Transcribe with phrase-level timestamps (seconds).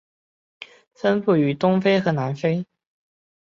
[0.95, 2.65] 分布于东非和南非。